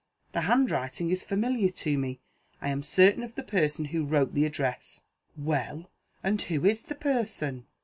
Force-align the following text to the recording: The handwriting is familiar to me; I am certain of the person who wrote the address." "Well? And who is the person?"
The 0.31 0.41
handwriting 0.41 1.11
is 1.11 1.21
familiar 1.23 1.69
to 1.69 1.95
me; 1.95 2.19
I 2.59 2.69
am 2.69 2.81
certain 2.81 3.21
of 3.21 3.35
the 3.35 3.43
person 3.43 3.85
who 3.85 4.03
wrote 4.03 4.33
the 4.33 4.45
address." 4.45 5.03
"Well? 5.37 5.91
And 6.23 6.41
who 6.41 6.65
is 6.65 6.81
the 6.81 6.95
person?" 6.95 7.67